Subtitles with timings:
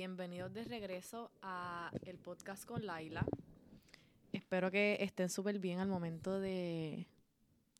[0.00, 3.22] bienvenidos de regreso a el podcast con Laila.
[4.32, 7.06] Espero que estén súper bien al momento de,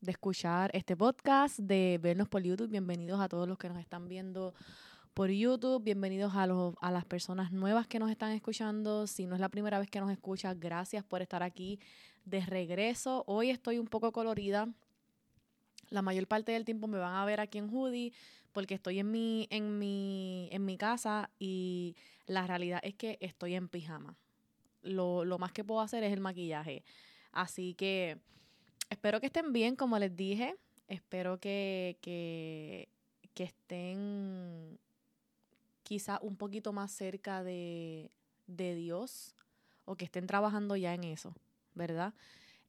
[0.01, 2.69] de escuchar este podcast, de vernos por YouTube.
[2.69, 4.53] Bienvenidos a todos los que nos están viendo
[5.15, 5.83] por YouTube.
[5.83, 9.07] Bienvenidos a, a las personas nuevas que nos están escuchando.
[9.07, 11.79] Si no es la primera vez que nos escuchas, gracias por estar aquí
[12.25, 13.23] de regreso.
[13.25, 14.67] Hoy estoy un poco colorida.
[15.91, 18.13] La mayor parte del tiempo me van a ver aquí en hoodie
[18.53, 21.95] porque estoy en mi, en mi, en mi casa y
[22.25, 24.15] la realidad es que estoy en pijama.
[24.81, 26.83] Lo, lo más que puedo hacer es el maquillaje.
[27.31, 28.17] Así que
[28.89, 30.55] espero que estén bien, como les dije.
[30.87, 32.89] Espero que, que,
[33.35, 34.77] estén
[35.81, 38.11] quizá un poquito más cerca de,
[38.45, 39.35] de, Dios
[39.85, 41.33] o que estén trabajando ya en eso,
[41.73, 42.13] ¿verdad?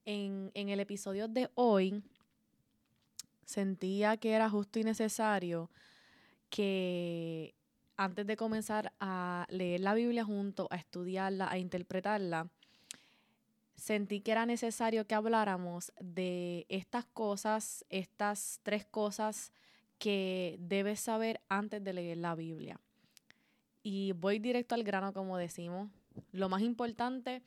[0.05, 2.01] En, en el episodio de hoy
[3.53, 5.69] sentía que era justo y necesario
[6.49, 7.53] que
[7.95, 12.47] antes de comenzar a leer la Biblia junto, a estudiarla, a interpretarla,
[13.75, 19.51] sentí que era necesario que habláramos de estas cosas, estas tres cosas
[19.99, 22.79] que debes saber antes de leer la Biblia.
[23.83, 25.89] Y voy directo al grano, como decimos.
[26.31, 27.43] Lo más importante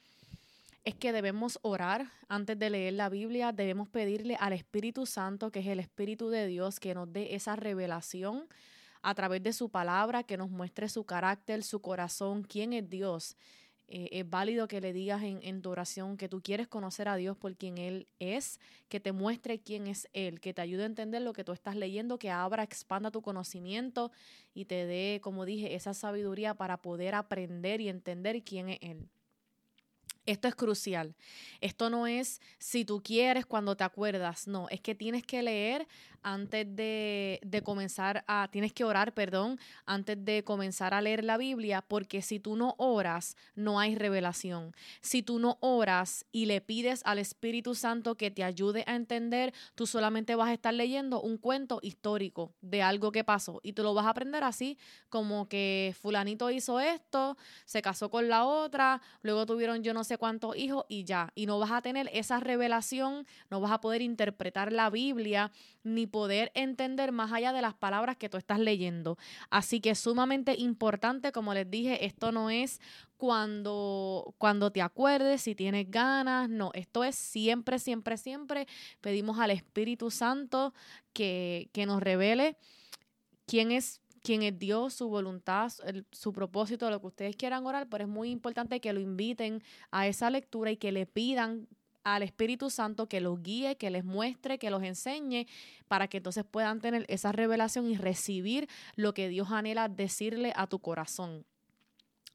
[0.86, 5.58] es que debemos orar antes de leer la Biblia, debemos pedirle al Espíritu Santo, que
[5.58, 8.46] es el Espíritu de Dios, que nos dé esa revelación
[9.02, 13.36] a través de su palabra, que nos muestre su carácter, su corazón, quién es Dios.
[13.88, 17.16] Eh, es válido que le digas en, en, tu oración que tú quieres conocer a
[17.16, 20.86] Dios por quien Él es, que te muestre quién es Él, que te ayude a
[20.86, 24.12] entender lo que tú estás leyendo, que abra, expanda tu conocimiento
[24.54, 29.08] y te dé, como dije, esa sabiduría para poder aprender y entender quién es Él.
[30.26, 31.14] Esto es crucial.
[31.60, 35.86] Esto no es si tú quieres cuando te acuerdas, no, es que tienes que leer
[36.26, 41.36] antes de, de, comenzar a, tienes que orar, perdón, antes de comenzar a leer la
[41.36, 44.74] Biblia, porque si tú no oras, no hay revelación.
[45.00, 49.54] Si tú no oras y le pides al Espíritu Santo que te ayude a entender,
[49.76, 53.84] tú solamente vas a estar leyendo un cuento histórico de algo que pasó y tú
[53.84, 57.36] lo vas a aprender así, como que fulanito hizo esto,
[57.66, 61.30] se casó con la otra, luego tuvieron yo no sé cuántos hijos y ya.
[61.36, 65.52] Y no vas a tener esa revelación, no vas a poder interpretar la Biblia
[65.84, 69.18] ni poder entender más allá de las palabras que tú estás leyendo.
[69.50, 72.80] Así que es sumamente importante, como les dije, esto no es
[73.18, 78.66] cuando, cuando te acuerdes, si tienes ganas, no, esto es siempre, siempre, siempre
[79.02, 80.72] pedimos al Espíritu Santo
[81.12, 82.56] que, que nos revele
[83.44, 85.70] quién es quién es Dios, su voluntad,
[86.10, 90.08] su propósito, lo que ustedes quieran orar, pero es muy importante que lo inviten a
[90.08, 91.68] esa lectura y que le pidan
[92.06, 95.48] al Espíritu Santo que los guíe, que les muestre, que los enseñe,
[95.88, 100.68] para que entonces puedan tener esa revelación y recibir lo que Dios anhela decirle a
[100.68, 101.44] tu corazón.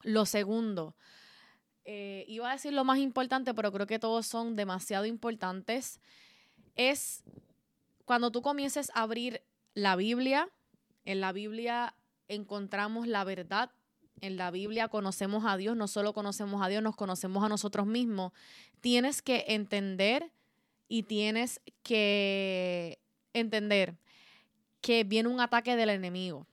[0.04, 0.94] Lo segundo,
[1.86, 6.02] eh, iba a decir lo más importante, pero creo que todos son demasiado importantes,
[6.76, 7.24] es
[8.04, 9.42] cuando tú comiences a abrir
[9.74, 10.50] la Biblia,
[11.06, 11.96] en la Biblia
[12.28, 13.72] encontramos la verdad.
[14.22, 17.88] En la Biblia conocemos a Dios, no solo conocemos a Dios, nos conocemos a nosotros
[17.88, 18.32] mismos.
[18.80, 20.32] Tienes que entender
[20.88, 23.00] y tienes que
[23.34, 23.98] entender
[24.80, 26.46] que viene un ataque del enemigo.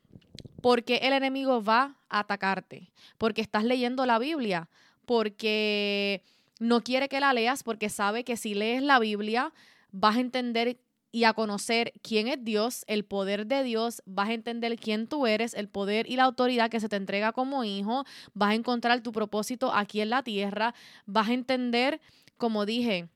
[0.62, 2.91] Porque el enemigo va a atacarte.
[3.19, 4.69] Porque estás leyendo la Biblia.
[5.05, 6.23] Porque
[6.59, 7.62] no quiere que la leas.
[7.62, 9.53] Porque sabe que si lees la Biblia
[9.91, 10.79] vas a entender
[11.11, 15.27] y a conocer quién es Dios, el poder de Dios, vas a entender quién tú
[15.27, 18.05] eres, el poder y la autoridad que se te entrega como hijo,
[18.35, 20.75] vas a encontrar tu propósito aquí en la tierra,
[21.07, 22.01] vas a entender,
[22.37, 23.09] como dije,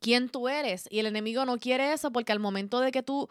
[0.00, 0.86] quién tú eres.
[0.90, 3.28] Y el enemigo no quiere eso porque al momento de que tú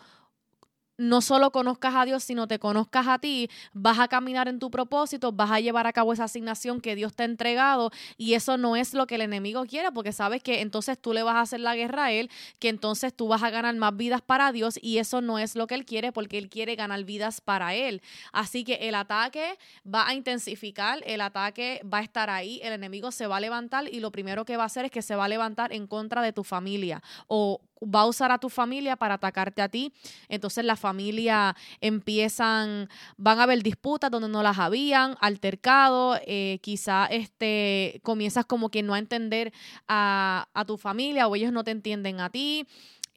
[0.97, 4.71] no solo conozcas a Dios, sino te conozcas a ti, vas a caminar en tu
[4.71, 8.57] propósito, vas a llevar a cabo esa asignación que Dios te ha entregado y eso
[8.57, 11.41] no es lo que el enemigo quiere porque sabes que entonces tú le vas a
[11.41, 12.29] hacer la guerra a él,
[12.59, 15.67] que entonces tú vas a ganar más vidas para Dios y eso no es lo
[15.67, 18.01] que él quiere porque él quiere ganar vidas para él.
[18.31, 23.11] Así que el ataque va a intensificar, el ataque va a estar ahí, el enemigo
[23.11, 25.25] se va a levantar y lo primero que va a hacer es que se va
[25.25, 29.15] a levantar en contra de tu familia o va a usar a tu familia para
[29.15, 29.93] atacarte a ti.
[30.29, 37.05] Entonces la familia empiezan, van a haber disputas donde no las habían, altercado, eh, quizá
[37.07, 39.53] este, comienzas como que no a entender
[39.87, 42.65] a, tu familia o ellos no te entienden a ti.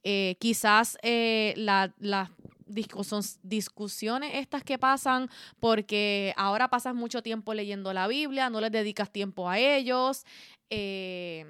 [0.05, 2.31] Eh, quizás eh, las
[3.43, 5.29] discusiones estas que pasan
[5.59, 10.25] porque ahora pasas mucho tiempo leyendo la Biblia, no les dedicas tiempo a ellos.
[10.71, 11.47] Eh,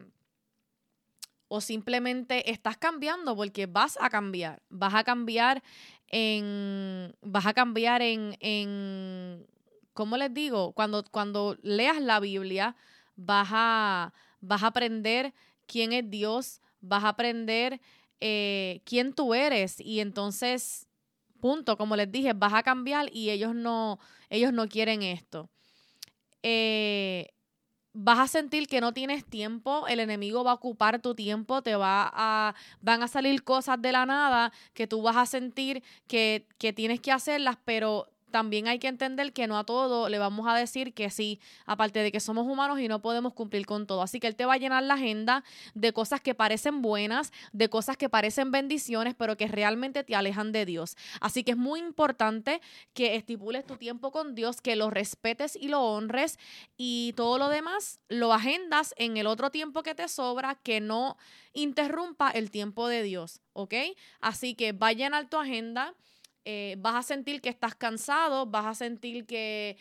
[1.48, 5.62] o simplemente estás cambiando porque vas a cambiar, vas a cambiar
[6.08, 9.46] en, vas a cambiar en, en
[9.94, 10.72] ¿cómo les digo?
[10.72, 12.76] Cuando, cuando leas la Biblia,
[13.16, 15.34] vas a, vas a aprender
[15.66, 17.80] quién es Dios, vas a aprender
[18.20, 20.86] eh, quién tú eres y entonces,
[21.40, 23.98] punto, como les dije, vas a cambiar y ellos no,
[24.28, 25.50] ellos no quieren esto.
[26.42, 27.30] Eh,
[28.00, 31.74] vas a sentir que no tienes tiempo, el enemigo va a ocupar tu tiempo, te
[31.74, 36.46] va a, van a salir cosas de la nada que tú vas a sentir que,
[36.58, 40.46] que tienes que hacerlas, pero también hay que entender que no a todo le vamos
[40.48, 44.02] a decir que sí, aparte de que somos humanos y no podemos cumplir con todo.
[44.02, 45.44] Así que Él te va a llenar la agenda
[45.74, 50.52] de cosas que parecen buenas, de cosas que parecen bendiciones, pero que realmente te alejan
[50.52, 50.96] de Dios.
[51.20, 52.60] Así que es muy importante
[52.94, 56.38] que estipules tu tiempo con Dios, que lo respetes y lo honres
[56.76, 61.16] y todo lo demás lo agendas en el otro tiempo que te sobra, que no
[61.52, 63.74] interrumpa el tiempo de Dios, ¿ok?
[64.20, 65.94] Así que va a llenar tu agenda
[66.50, 69.76] eh, vas a sentir que estás cansado, vas a sentir que,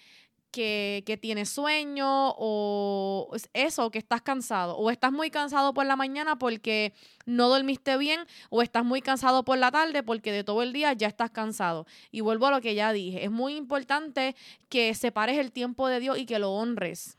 [0.52, 4.76] que, tienes sueño o eso, que estás cansado.
[4.76, 6.92] O estás muy cansado por la mañana porque
[7.26, 8.20] no dormiste bien
[8.50, 11.86] o estás muy cansado por la tarde porque de todo el día ya estás cansado.
[12.12, 14.36] Y vuelvo a lo que ya dije, es muy importante
[14.68, 17.18] que separes el tiempo de Dios y que lo honres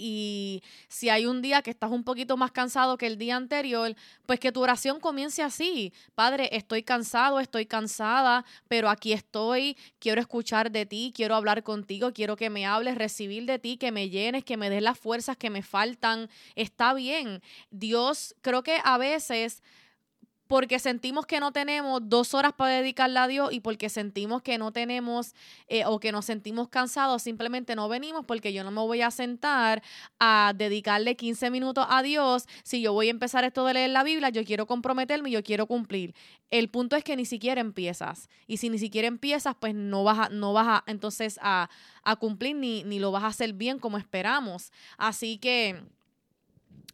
[0.00, 3.94] y si hay un día que estás un poquito más cansado que el día anterior,
[4.24, 5.92] pues que tu oración comience así.
[6.14, 12.12] Padre, estoy cansado, estoy cansada, pero aquí estoy, quiero escuchar de ti, quiero hablar contigo,
[12.14, 15.36] quiero que me hables, recibir de ti, que me llenes, que me des las fuerzas
[15.36, 16.30] que me faltan.
[16.54, 17.42] Está bien.
[17.70, 19.62] Dios, creo que a veces
[20.50, 24.58] porque sentimos que no tenemos dos horas para dedicarle a Dios y porque sentimos que
[24.58, 25.32] no tenemos
[25.68, 29.12] eh, o que nos sentimos cansados, simplemente no venimos porque yo no me voy a
[29.12, 29.80] sentar
[30.18, 32.48] a dedicarle 15 minutos a Dios.
[32.64, 35.44] Si yo voy a empezar esto de leer la Biblia, yo quiero comprometerme y yo
[35.44, 36.16] quiero cumplir.
[36.50, 38.28] El punto es que ni siquiera empiezas.
[38.48, 41.70] Y si ni siquiera empiezas, pues no vas a, no vas a entonces a,
[42.02, 44.72] a cumplir ni, ni lo vas a hacer bien como esperamos.
[44.98, 45.80] Así que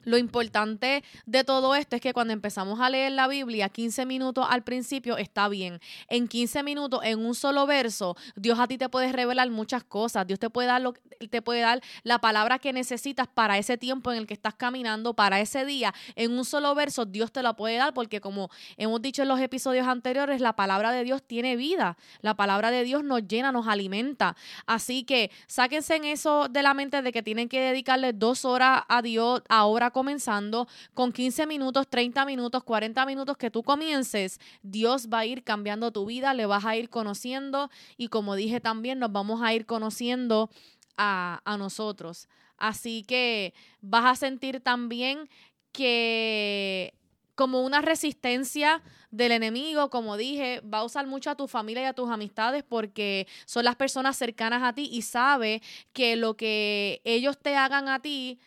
[0.06, 4.46] lo importante de todo esto es que cuando empezamos a leer la Biblia, 15 minutos
[4.48, 5.80] al principio está bien.
[6.08, 10.24] En 15 minutos, en un solo verso, Dios a ti te puede revelar muchas cosas.
[10.24, 10.94] Dios te puede dar, lo,
[11.28, 15.14] te puede dar la palabra que necesitas para ese tiempo en el que estás caminando,
[15.14, 15.92] para ese día.
[16.14, 19.40] En un solo verso, Dios te la puede dar porque como hemos dicho en los
[19.40, 21.96] episodios anteriores, la palabra de Dios tiene vida.
[22.20, 24.36] La palabra de Dios nos llena, nos alimenta.
[24.66, 28.84] Así que sáquense en eso de la mente de que tienen que dedicarle dos horas
[28.86, 35.08] a Dios ahora comenzando, con 15 minutos, 30 minutos, 40 minutos que tú comiences, Dios
[35.08, 38.98] va a ir cambiando tu vida, le vas a ir conociendo y como dije también,
[38.98, 40.50] nos vamos a ir conociendo
[40.98, 42.28] a, a nosotros.
[42.58, 45.30] Así que vas a sentir también
[45.72, 46.92] que
[47.34, 51.86] como una resistencia del enemigo, como dije, va a usar mucho a tu familia y
[51.86, 55.62] a tus amistades porque son las personas cercanas a ti y sabe
[55.94, 58.38] que lo que ellos te hagan a ti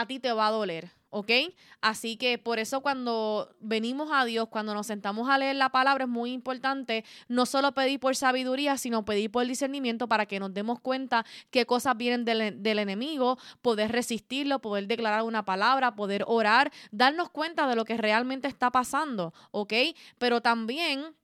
[0.00, 0.90] a ti te va a doler.
[1.10, 1.30] ¿ok?
[1.80, 6.04] Así que por eso cuando venimos a Dios, cuando nos sentamos a leer la palabra,
[6.04, 10.52] es muy importante no solo pedir por sabiduría, sino pedir por discernimiento para que nos
[10.52, 16.24] demos cuenta qué cosas vienen del, del enemigo, poder resistirlo, poder declarar una palabra, poder
[16.26, 19.72] orar, darnos cuenta de lo que realmente está pasando, ¿ok?
[20.18, 21.14] Pero también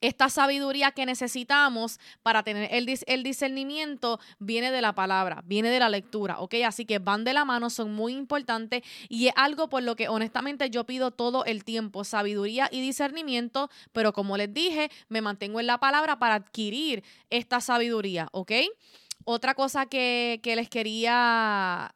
[0.00, 5.80] esta sabiduría que necesitamos para tener el, el, discernimiento viene de la palabra, viene de
[5.80, 6.54] la lectura, ¿ok?
[6.66, 10.08] Así que van de la mano, son muy importantes y es algo por lo que
[10.08, 15.60] honestamente yo pido todo el tiempo, sabiduría y discernimiento, pero como les dije, me mantengo
[15.60, 18.52] en la palabra para adquirir esta sabiduría, ¿ok?
[19.24, 21.94] Otra cosa que, que les quería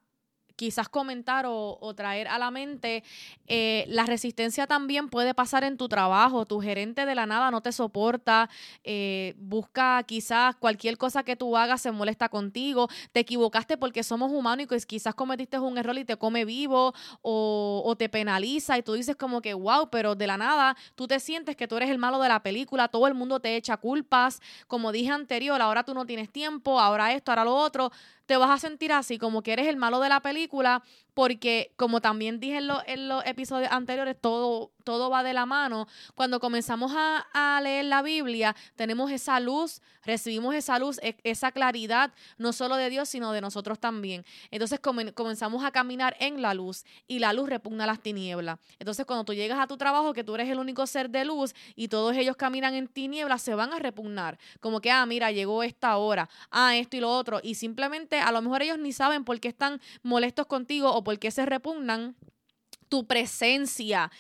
[0.56, 3.04] quizás comentar o, traer a la mente,
[3.46, 6.46] eh, la resistencia también puede pasar en tu trabajo.
[6.46, 8.48] Tu gerente de la nada no te soporta,
[8.84, 14.32] eh, busca quizás cualquier cosa que tú hagas, se molesta contigo, te equivocaste porque somos
[14.32, 18.82] humanos y quizás cometiste un error y te come vivo o, o te penaliza y
[18.82, 21.90] tú dices como que, wow, pero de la nada tú te sientes que tú eres
[21.90, 25.84] el malo de la película, todo el mundo te echa culpas, como dije anterior, ahora
[25.84, 27.92] tú no tienes tiempo, ahora esto, ahora lo otro
[28.32, 30.82] te vas a sentir así, como que eres el malo de la película,
[31.14, 35.86] porque como también dije en, los episodios anteriores, todo, todo va de la mano.
[36.14, 41.52] Cuando comenzamos a, a, leer la Biblia, tenemos esa luz, recibimos esa luz, e, esa
[41.52, 44.24] claridad, no solo de Dios, sino de nosotros también.
[44.50, 48.58] Entonces comenzamos a caminar en la luz y la luz repugna las tinieblas.
[48.78, 51.54] Entonces cuando tú llegas a tu trabajo, que tú eres el único ser de luz
[51.76, 54.38] y todos ellos caminan en tinieblas, se van a repugnar.
[54.60, 57.40] Como que, ah, mira, llegó esta hora, ah, esto y lo otro.
[57.42, 61.18] Y simplemente a lo mejor ellos ni saben por qué están molestos contigo o por
[61.18, 62.16] qué se repugnan.
[62.88, 64.10] Tu presencia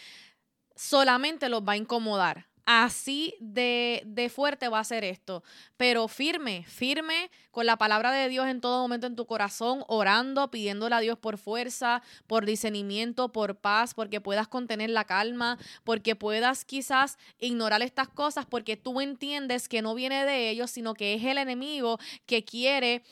[0.74, 5.42] solamente los va a incomodar Así de, de, fuerte va a ser esto.
[5.76, 10.48] Pero firme, firme con la palabra de Dios en todo momento en tu corazón, orando,
[10.48, 16.14] pidiéndole a Dios por fuerza, por discernimiento, por paz, porque puedas contener la calma, porque
[16.14, 21.14] puedas quizás ignorar estas cosas, porque tú entiendes que no viene de ellos, sino que
[21.14, 23.02] es el enemigo que quiere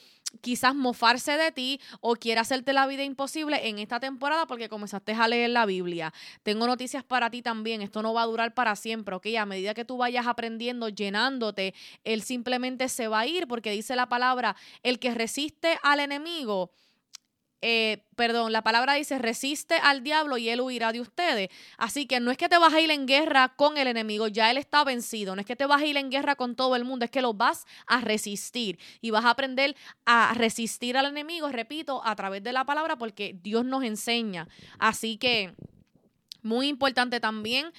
[0.41, 5.13] quizás mofarse de ti o quiere hacerte la vida imposible en esta temporada porque comenzaste
[5.13, 6.13] a leer la Biblia.
[6.43, 9.27] Tengo noticias para ti también, esto no va a durar para siempre, ¿ok?
[9.39, 13.97] A medida que tú vayas aprendiendo, llenándote, él simplemente se va a ir porque dice
[13.97, 16.71] la palabra, el que resiste al enemigo
[17.63, 21.51] eh, perdón, la palabra dice, resiste al diablo y él huirá de ustedes.
[21.77, 24.51] Así que no es que te vas a ir en guerra con el enemigo, ya
[24.51, 25.35] él está vencido.
[25.35, 27.23] No es que te vas a ir en guerra con todo el mundo, es que
[27.23, 29.77] lo vas a resistir y vas a aprender
[30.07, 34.49] a resistir al enemigo, repito, a través de la palabra porque Dios nos enseña.
[34.79, 35.55] Así que,
[36.43, 37.73] muy importante también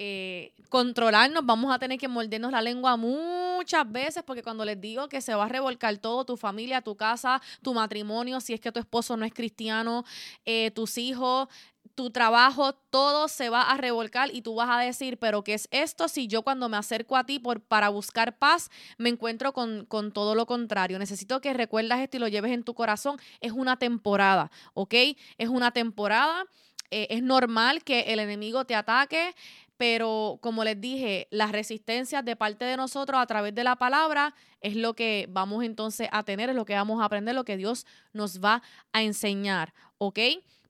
[0.00, 5.08] eh, controlarnos, vamos a tener que mordernos la lengua muchas veces, porque cuando les digo
[5.08, 8.70] que se va a revolcar todo, tu familia, tu casa, tu matrimonio, si es que
[8.70, 10.04] tu esposo no es cristiano,
[10.44, 11.48] eh, tus hijos,
[11.96, 15.66] tu trabajo, todo se va a revolcar y tú vas a decir, pero ¿qué es
[15.72, 19.84] esto si yo cuando me acerco a ti por, para buscar paz me encuentro con,
[19.84, 21.00] con todo lo contrario?
[21.00, 23.18] Necesito que recuerdas esto y lo lleves en tu corazón.
[23.40, 24.94] Es una temporada, ¿ok?
[25.38, 26.46] Es una temporada.
[26.90, 29.34] Eh, es normal que el enemigo te ataque,
[29.78, 34.34] pero como les dije, las resistencias de parte de nosotros a través de la palabra
[34.60, 37.56] es lo que vamos entonces a tener, es lo que vamos a aprender, lo que
[37.56, 38.60] Dios nos va
[38.92, 40.18] a enseñar, ¿ok?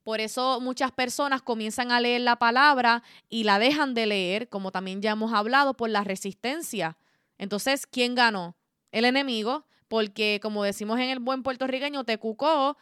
[0.02, 4.72] Por eso muchas personas comienzan a leer la palabra y la dejan de leer, como
[4.72, 6.98] también ya hemos hablado, por la resistencia.
[7.38, 8.56] Entonces, ¿quién ganó?
[8.92, 12.76] El enemigo, porque como decimos en el buen puertorriqueño, te cucó,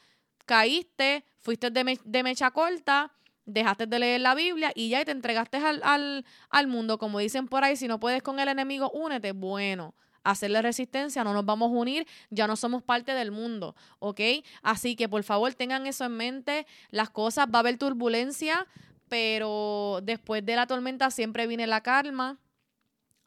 [0.44, 3.12] caíste, fuiste de, de mecha corta
[3.46, 6.98] dejaste de leer la Biblia y ya te entregaste al, al, mundo.
[6.98, 9.32] Como dicen por ahí, si no puedes con el enemigo, únete.
[9.32, 14.20] Bueno, hacerle resistencia, no nos vamos a unir, ya no somos parte del mundo, ¿ok?
[14.62, 18.66] Así que por favor tengan eso en mente, las cosas, va a haber turbulencia,
[19.08, 22.38] pero después de la tormenta siempre viene la calma,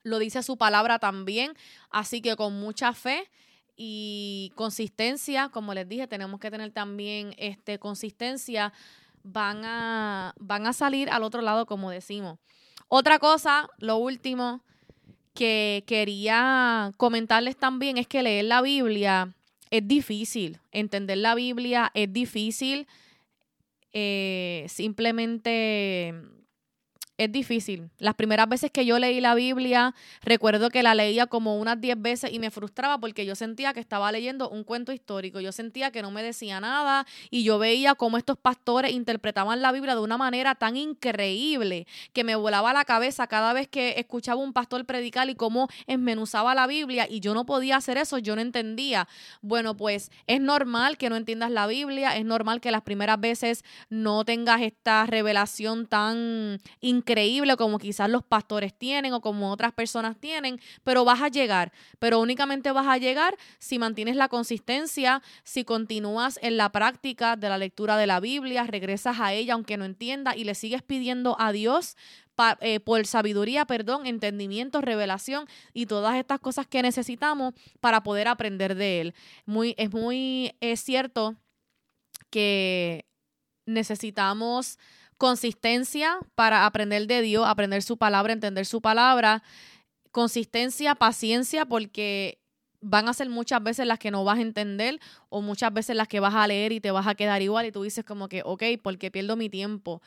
[0.04, 1.54] lo dice su palabra también,
[1.90, 3.30] así que con mucha fe
[3.78, 8.74] y consistencia, como les dije, tenemos que tener también este, consistencia
[9.24, 12.40] van a, van a salir al otro lado, como decimos.
[12.88, 14.62] Otra cosa, lo último
[15.34, 19.36] que quería comentarles también es que leer la Biblia
[19.70, 22.88] es difícil, entender la Biblia es difícil,
[23.94, 26.14] eh, simplemente
[27.20, 27.90] es difícil.
[27.98, 32.02] Las primeras veces que yo leí la Biblia, recuerdo que la leía como unas 10
[32.02, 35.42] veces y me frustraba porque yo sentía que estaba leyendo un cuento histórico.
[35.42, 39.74] Yo sentía que no me decía nada y yo veía cómo estos pastores interpretaban la
[39.74, 44.40] Biblia de una manera tan increíble que me volaba la cabeza cada vez que escuchaba
[44.40, 48.38] un pastor predicar y cómo esmenuzaba la Biblia y yo no podía hacer eso, yo
[48.38, 49.10] no entendía.
[49.42, 53.66] Bueno, pues es normal que no entiendas la Biblia, es normal que las primeras veces
[53.90, 59.74] no tengas esta revelación tan increíble increíble como quizás los pastores tienen o como otras
[59.74, 65.24] personas tienen, pero vas a llegar, pero únicamente vas a llegar si mantienes la consistencia,
[65.44, 69.76] si continúas en la práctica de la lectura de la Biblia, regresas a ella aunque
[69.78, 71.98] no entienda y le sigues pidiendo a Dios
[72.62, 78.76] eh, por sabiduría, perdón, entendimiento, revelación y todas estas cosas que necesitamos para poder aprender
[78.76, 79.14] de Él.
[79.48, 81.36] Muy, es muy es cierto
[82.30, 83.06] que
[83.66, 84.78] necesitamos
[85.20, 89.44] consistencia para aprender de Dios, aprender su palabra, entender su palabra,
[90.12, 92.40] consistencia, paciencia, porque
[92.80, 94.98] van a ser muchas veces las que no vas a entender
[95.28, 97.72] o muchas veces las que vas a leer y te vas a quedar igual y
[97.74, 100.02] tú dices como que, ok, porque pierdo mi tiempo.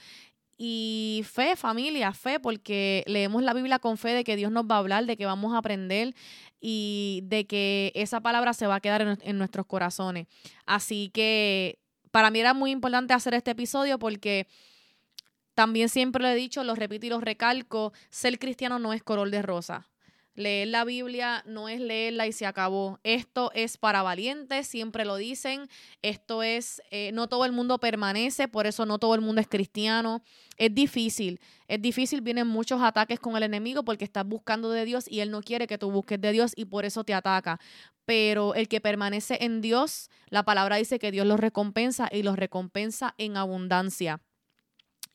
[0.56, 4.76] Y fe, familia, fe, porque leemos la Biblia con fe de que Dios nos va
[4.76, 6.14] a hablar, de que vamos a aprender
[6.58, 10.26] y de que esa palabra se va a quedar en, en nuestros corazones.
[10.64, 11.78] Así que
[12.10, 14.46] para mí era muy importante hacer este episodio porque
[15.62, 19.30] también siempre lo he dicho, lo repito y lo recalco, ser cristiano no es color
[19.30, 19.88] de rosa.
[20.34, 22.98] Leer la Biblia no es leerla y se acabó.
[23.04, 25.68] Esto es para valientes, siempre lo dicen.
[26.02, 29.46] Esto es, eh, no todo el mundo permanece, por eso no todo el mundo es
[29.46, 30.24] cristiano.
[30.56, 31.38] Es difícil,
[31.68, 35.30] es difícil, vienen muchos ataques con el enemigo porque estás buscando de Dios y él
[35.30, 37.60] no quiere que tú busques de Dios y por eso te ataca.
[38.04, 42.34] Pero el que permanece en Dios, la palabra dice que Dios los recompensa y los
[42.34, 44.20] recompensa en abundancia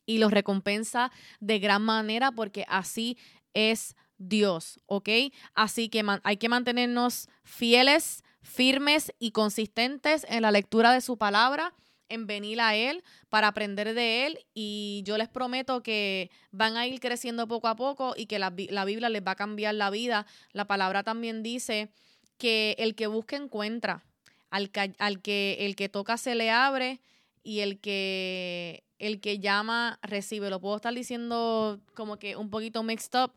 [0.08, 3.18] y los recompensa de gran manera porque así
[3.52, 5.10] es Dios, ¿ok?
[5.54, 11.74] Así que hay que mantenernos fieles, firmes y consistentes en la lectura de su palabra
[12.08, 16.86] en venir a Él para aprender de Él y yo les prometo que van a
[16.86, 19.90] ir creciendo poco a poco y que la, la Biblia les va a cambiar la
[19.90, 20.26] vida.
[20.52, 21.90] La palabra también dice
[22.38, 24.06] que el que busca encuentra,
[24.48, 27.02] al al que el que toca se le abre
[27.42, 30.50] y el que el que llama recibe.
[30.50, 33.32] Lo puedo estar diciendo como que un poquito mixed up,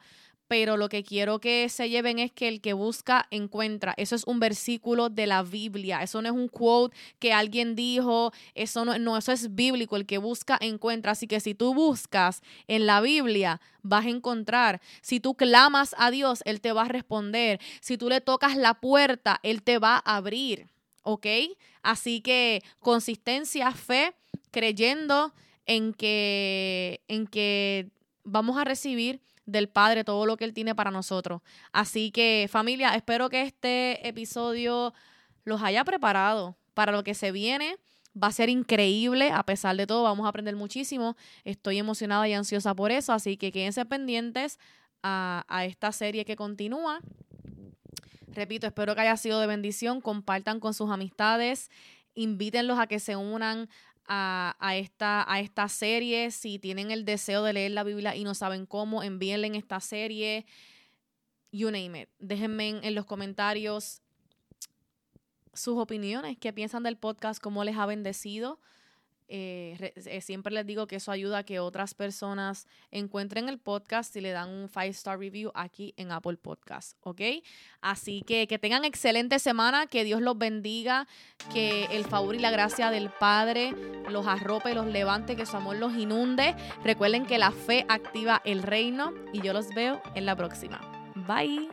[0.52, 3.94] pero lo que quiero que se lleven es que el que busca encuentra.
[3.96, 6.04] Eso es un versículo de la Biblia.
[6.04, 8.34] Eso no es un quote que alguien dijo.
[8.54, 9.96] Eso no, eso es bíblico.
[9.96, 11.14] El que busca encuentra.
[11.14, 14.82] Así que si tú buscas en la Biblia, vas a encontrar.
[15.02, 17.62] Si tú clamas a Dios, Él te va a responder.
[17.80, 20.68] Si tú le tocas la puerta, Él te va a abrir.
[21.04, 21.28] ¿Ok?
[21.82, 24.14] Así que consistencia, fe,
[24.52, 25.34] creyendo
[25.72, 27.92] en que, en que
[28.26, 31.42] vamos a recibir del Padre, todo lo que Él tiene para nosotros.
[31.72, 34.94] Así que familia, espero que este episodio
[35.46, 37.78] los haya preparado para lo que se viene.
[38.22, 41.16] Va a ser increíble, a pesar de todo, vamos a aprender muchísimo.
[41.46, 44.60] Estoy emocionada y ansiosa por eso, así que quédense pendientes
[45.02, 47.00] a, a esta serie que continúa.
[48.28, 50.02] Repito, espero que haya sido de bendición.
[50.02, 51.72] Compartan con sus amistades,
[52.14, 53.70] invítenlos a que se unan
[54.08, 56.32] a, esta, a esta serie.
[56.32, 59.80] Si tienen el deseo de leer la Biblia y no saben cómo, envíenle en esta
[59.80, 60.46] serie.
[61.52, 62.10] You name it.
[62.20, 64.02] Déjenme en los comentarios
[65.54, 68.60] sus opiniones, qué piensan del podcast, cómo les ha bendecido.
[69.34, 74.14] Eh, eh, siempre les digo que eso ayuda a que otras personas encuentren el podcast
[74.18, 77.22] y le dan un five star review aquí en Apple Podcast, ¿ok?
[77.80, 81.08] Así que que tengan excelente semana, que Dios los bendiga,
[81.54, 83.74] que el favor y la gracia del Padre
[84.10, 86.54] los arrope, los levante, que su amor los inunde.
[86.84, 90.82] Recuerden que la fe activa el reino y yo los veo en la próxima.
[91.16, 91.70] Bye.